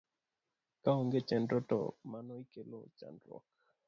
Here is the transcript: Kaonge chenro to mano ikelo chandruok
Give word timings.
Kaonge 0.83 1.19
chenro 1.27 1.59
to 1.69 1.79
mano 2.11 2.33
ikelo 2.43 2.77
chandruok 2.97 3.45